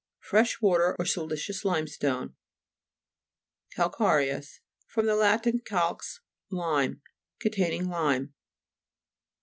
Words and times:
Fresh 0.23 0.63
water 0.63 0.95
or 0.97 1.05
siliceous 1.05 1.63
limestone. 1.63 2.33
CALCA'REOUS 3.75 4.61
fr. 4.87 5.01
lat. 5.03 5.45
calx, 5.63 6.21
lime. 6.49 7.03
Containing 7.37 7.87
lime. 7.87 8.33